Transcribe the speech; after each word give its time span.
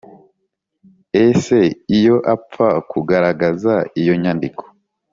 ese 1.27 1.57
iyo 1.97 2.15
apfa 2.35 2.67
kugaragaza 2.89 3.73
iyo 4.01 4.13
nyandiko 4.21 4.63